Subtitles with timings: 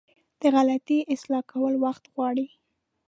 [0.41, 2.47] د غلطي اصلاح کول وخت غواړي.